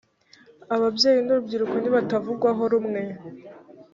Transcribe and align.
ababyeyi 0.75 1.19
n’ 1.23 1.27
urubyiruko 1.33 1.75
ntibatavugwaho 1.79 2.63
rumwe, 2.71 3.01